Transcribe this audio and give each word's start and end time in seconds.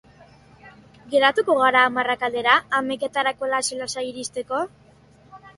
Geratuko 1.11 1.57
gara 1.59 1.83
hamarrak 1.89 2.25
aldera, 2.29 2.57
hamaiketarako 2.79 3.53
lasai-lasai 3.53 4.07
iristeko? 4.15 4.65